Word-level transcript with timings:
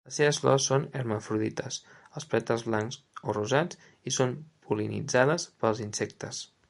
Les 0.09 0.15
seves 0.19 0.37
flors 0.43 0.63
són 0.69 0.85
hermafrodites, 1.01 1.77
els 2.21 2.25
pètals 2.31 2.65
blancs 2.69 2.97
o 3.27 3.35
rosats 3.39 3.81
i 4.13 4.15
són 4.17 4.35
pol·linitzades 4.71 5.47
pels 5.65 5.85
insectes. 5.89 6.43